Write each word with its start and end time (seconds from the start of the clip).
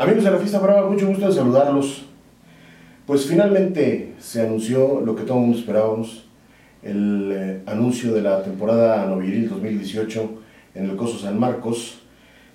Amigos 0.00 0.24
de 0.24 0.30
la 0.30 0.38
Fiesta 0.38 0.58
Brava, 0.60 0.88
mucho 0.88 1.06
gusto 1.06 1.26
de 1.26 1.34
saludarlos. 1.34 2.06
Pues 3.06 3.26
finalmente 3.26 4.14
se 4.18 4.40
anunció 4.40 5.02
lo 5.02 5.14
que 5.14 5.24
todo 5.24 5.34
el 5.34 5.42
mundo 5.42 5.58
esperábamos, 5.58 6.24
el 6.82 7.30
eh, 7.30 7.60
anuncio 7.66 8.14
de 8.14 8.22
la 8.22 8.42
temporada 8.42 9.04
noviril 9.04 9.50
2018 9.50 10.30
en 10.74 10.88
el 10.88 10.96
Coso 10.96 11.18
San 11.18 11.38
Marcos, 11.38 12.00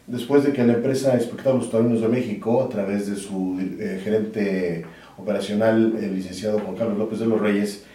después 0.08 0.44
de 0.44 0.54
que 0.54 0.64
la 0.64 0.74
empresa 0.74 1.16
Espectáculos 1.16 1.70
Taurinos 1.70 2.02
de 2.02 2.08
México, 2.08 2.64
a 2.64 2.68
través 2.68 3.08
de 3.12 3.16
su 3.16 3.60
eh, 3.60 4.02
gerente 4.04 4.84
operacional, 5.16 5.96
el 6.02 6.16
licenciado 6.16 6.58
Juan 6.62 6.76
Carlos 6.76 6.98
López 6.98 7.20
de 7.20 7.28
los 7.28 7.40
Reyes, 7.40 7.86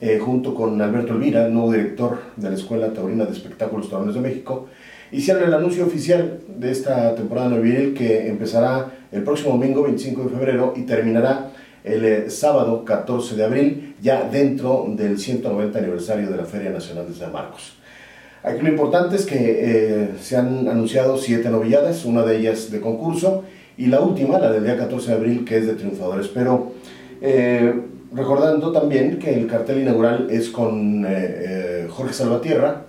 eh, 0.00 0.18
junto 0.18 0.52
con 0.52 0.82
Alberto 0.82 1.12
Elvira, 1.12 1.46
nuevo 1.46 1.70
director 1.70 2.22
de 2.34 2.50
la 2.50 2.56
Escuela 2.56 2.92
Taurina 2.92 3.24
de 3.24 3.34
Espectáculos 3.34 3.88
Taurinos 3.88 4.16
de 4.16 4.20
México, 4.20 4.66
hicieron 5.12 5.44
el 5.44 5.54
anuncio 5.54 5.86
oficial 5.86 6.40
de 6.48 6.70
esta 6.70 7.14
temporada 7.14 7.48
noviril 7.48 7.94
que 7.94 8.28
empezará 8.28 8.92
el 9.12 9.22
próximo 9.22 9.52
domingo 9.52 9.82
25 9.82 10.24
de 10.24 10.28
febrero 10.30 10.74
y 10.76 10.82
terminará 10.82 11.50
el 11.86 12.04
eh, 12.04 12.30
sábado 12.30 12.84
14 12.84 13.36
de 13.36 13.44
abril, 13.44 13.94
ya 14.02 14.28
dentro 14.28 14.86
del 14.88 15.18
190 15.18 15.78
aniversario 15.78 16.28
de 16.28 16.36
la 16.36 16.44
Feria 16.44 16.70
Nacional 16.70 17.06
de 17.08 17.14
San 17.14 17.32
Marcos. 17.32 17.74
Aquí 18.42 18.60
lo 18.62 18.68
importante 18.68 19.16
es 19.16 19.24
que 19.24 19.36
eh, 19.38 20.08
se 20.20 20.36
han 20.36 20.68
anunciado 20.68 21.16
siete 21.16 21.48
novilladas, 21.48 22.04
una 22.04 22.22
de 22.22 22.38
ellas 22.38 22.70
de 22.70 22.80
concurso 22.80 23.44
y 23.78 23.86
la 23.86 24.00
última, 24.00 24.38
la 24.38 24.50
del 24.50 24.64
día 24.64 24.76
14 24.76 25.08
de 25.08 25.16
abril, 25.16 25.44
que 25.44 25.58
es 25.58 25.66
de 25.66 25.74
triunfadores. 25.74 26.28
Pero 26.28 26.72
eh, 27.20 27.72
recordando 28.12 28.72
también 28.72 29.18
que 29.18 29.34
el 29.34 29.46
cartel 29.46 29.82
inaugural 29.82 30.28
es 30.30 30.50
con 30.50 31.04
Jorge 31.88 32.12
Salvatierra, 32.12 32.85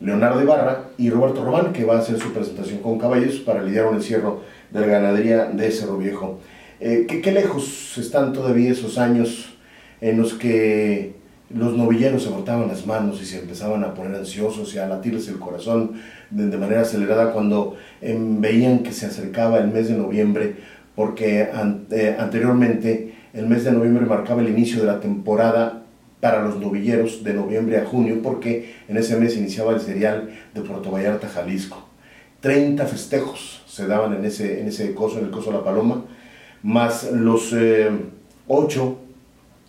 Leonardo 0.00 0.40
Ibarra 0.40 0.90
y 0.96 1.10
Roberto 1.10 1.44
Román, 1.44 1.72
que 1.72 1.84
va 1.84 1.96
a 1.96 1.98
hacer 1.98 2.18
su 2.18 2.32
presentación 2.32 2.78
con 2.78 2.98
caballos 2.98 3.36
para 3.36 3.62
lidiar 3.62 3.86
un 3.86 3.96
encierro 3.96 4.42
de 4.70 4.80
la 4.80 4.86
ganadería 4.86 5.46
de 5.46 5.70
Cerro 5.70 5.98
Viejo. 5.98 6.38
Eh, 6.80 7.06
¿qué, 7.08 7.32
lejos 7.32 7.98
están 7.98 8.32
todavía 8.32 8.70
esos 8.70 8.98
años 8.98 9.56
en 10.00 10.16
los 10.18 10.34
que 10.34 11.16
los 11.50 11.76
novilleros 11.76 12.22
se 12.22 12.30
frotaban 12.30 12.68
las 12.68 12.86
manos 12.86 13.20
y 13.20 13.24
se 13.24 13.40
empezaban 13.40 13.82
a 13.82 13.94
poner 13.94 14.14
ansiosos 14.14 14.72
y 14.74 14.78
a 14.78 14.86
latirles 14.86 15.26
el 15.28 15.38
corazón 15.38 15.94
de, 16.30 16.56
manera 16.56 16.82
acelerada 16.82 17.32
cuando 17.32 17.76
em, 18.00 18.40
veían 18.40 18.80
que 18.80 18.92
se 18.92 19.06
acercaba 19.06 19.58
el 19.58 19.68
mes 19.68 19.88
de 19.88 19.94
noviembre, 19.94 20.56
porque 20.94 21.48
eh, 21.90 22.16
anteriormente 22.18 23.14
el 23.32 23.46
mes 23.46 23.64
de 23.64 23.72
noviembre 23.72 24.06
marcaba 24.06 24.42
el 24.42 24.48
inicio 24.48 24.80
de 24.80 24.86
la 24.86 25.00
temporada 25.00 25.82
para 26.20 26.42
los 26.42 26.58
novilleros 26.58 27.22
de 27.22 27.34
noviembre 27.34 27.78
a 27.78 27.84
junio, 27.84 28.20
porque 28.22 28.74
en 28.88 28.96
ese 28.96 29.16
mes 29.16 29.36
iniciaba 29.36 29.72
el 29.72 29.80
serial 29.80 30.30
de 30.54 30.60
Puerto 30.62 30.90
Vallarta, 30.90 31.28
Jalisco. 31.28 31.86
30 32.40 32.86
festejos 32.86 33.62
se 33.66 33.86
daban 33.86 34.14
en 34.14 34.24
ese, 34.24 34.60
en 34.60 34.68
ese 34.68 34.94
coso, 34.94 35.18
en 35.18 35.26
el 35.26 35.30
coso 35.30 35.52
La 35.52 35.64
Paloma, 35.64 36.04
más 36.62 37.10
los 37.12 37.54
8 38.46 38.98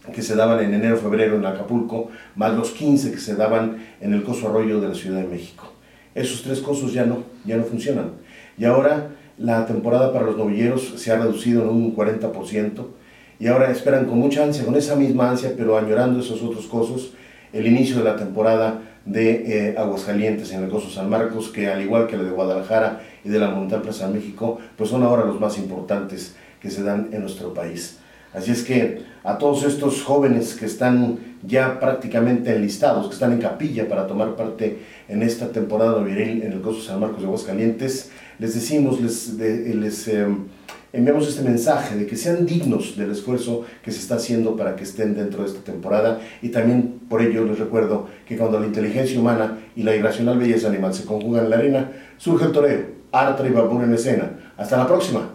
eh, 0.08 0.12
que 0.14 0.22
se 0.22 0.36
daban 0.36 0.64
en 0.64 0.74
enero, 0.74 0.98
febrero 0.98 1.36
en 1.36 1.46
Acapulco, 1.46 2.10
más 2.36 2.56
los 2.56 2.72
15 2.72 3.12
que 3.12 3.20
se 3.20 3.36
daban 3.36 3.78
en 4.02 4.14
el 4.14 4.24
coso 4.24 4.50
Arroyo 4.50 4.82
de 4.82 4.88
la 4.90 4.96
Ciudad 4.96 5.22
de 5.22 5.28
México. 5.28 5.72
Esos 6.16 6.42
tres 6.42 6.60
cosos 6.62 6.94
ya 6.94 7.06
no, 7.06 7.24
ya 7.46 7.58
no 7.58 7.64
funcionan. 7.64 8.12
Y 8.58 8.66
ahora 8.66 9.12
la 9.38 9.66
temporada 9.66 10.12
para 10.12 10.26
los 10.26 10.38
novilleros 10.38 10.96
se 10.98 11.12
ha 11.12 11.18
reducido 11.18 11.64
en 11.64 11.70
un 11.70 11.96
40%, 11.96 12.86
y 13.40 13.48
ahora 13.48 13.72
esperan 13.72 14.06
con 14.06 14.20
mucha 14.20 14.44
ansia, 14.44 14.66
con 14.66 14.76
esa 14.76 14.96
misma 14.96 15.30
ansia, 15.30 15.54
pero 15.58 15.78
añorando 15.78 16.20
esos 16.20 16.42
otros 16.44 16.68
cosos, 16.68 17.14
el 17.54 17.66
inicio 17.66 17.98
de 17.98 18.04
la 18.04 18.16
temporada 18.16 18.82
de 19.06 19.70
eh, 19.70 19.76
Aguascalientes 19.78 20.52
en 20.52 20.64
el 20.64 20.70
Coso 20.70 20.90
San 20.90 21.10
Marcos, 21.10 21.50
que 21.50 21.68
al 21.68 21.82
igual 21.82 22.06
que 22.06 22.18
la 22.18 22.24
de 22.24 22.32
Guadalajara 22.32 23.02
y 23.24 23.30
de 23.30 23.40
la 23.40 23.48
Monumental 23.48 23.82
Plaza 23.82 24.08
México, 24.08 24.60
pues 24.78 24.90
son 24.90 25.04
ahora 25.04 25.26
los 25.26 25.40
más 25.40 25.58
importantes 25.58 26.36
que 26.62 26.70
se 26.70 26.84
dan 26.84 27.10
en 27.12 27.22
nuestro 27.22 27.54
país. 27.54 27.98
Así 28.34 28.52
es 28.52 28.64
que 28.64 29.02
a 29.24 29.38
todos 29.40 29.64
estos 29.64 30.04
jóvenes 30.04 30.54
que 30.54 30.66
están 30.66 31.18
ya 31.42 31.80
prácticamente 31.80 32.56
enlistados, 32.56 33.08
que 33.08 33.14
están 33.14 33.32
en 33.32 33.40
capilla 33.40 33.88
para 33.88 34.06
tomar 34.06 34.36
parte 34.36 34.78
en 35.08 35.24
esta 35.24 35.52
temporada 35.52 36.04
viril 36.04 36.44
en 36.44 36.52
el 36.52 36.62
Coso 36.62 36.82
San 36.82 37.00
Marcos 37.00 37.22
de 37.22 37.26
Aguascalientes, 37.26 38.12
les 38.38 38.54
decimos, 38.54 39.02
les, 39.02 39.34
les 39.34 40.08
em, 40.10 40.46
enviamos 40.92 41.28
este 41.28 41.44
mensaje 41.44 41.96
de 41.96 42.06
que 42.06 42.16
sean 42.16 42.46
dignos 42.46 42.98
del 42.98 43.12
esfuerzo 43.12 43.66
que 43.84 43.92
se 43.92 44.00
está 44.00 44.16
haciendo 44.16 44.56
para 44.56 44.76
que 44.76 44.84
estén 44.84 45.16
dentro 45.16 45.44
de 45.44 45.50
esta 45.50 45.62
temporada 45.62 46.20
y 46.42 46.50
también 46.50 47.00
por 47.08 47.22
ello 47.22 47.46
les 47.46 47.60
recuerdo 47.60 48.08
que 48.28 48.38
cuando 48.38 48.60
la 48.60 48.66
inteligencia 48.66 49.20
humana 49.20 49.60
y 49.76 49.84
la 49.84 49.96
irracional 49.96 50.38
belleza 50.38 50.68
animal 50.68 50.94
se 50.94 51.06
conjugan 51.06 51.46
en 51.46 51.50
la 51.50 51.58
arena, 51.58 51.92
surge 52.18 52.46
el 52.46 52.52
toreo, 52.52 52.86
arte 53.12 53.48
y 53.48 53.52
vapor 53.52 53.84
en 53.84 53.94
escena. 53.94 54.32
Hasta 54.58 54.78
la 54.78 54.88
próxima. 54.88 55.30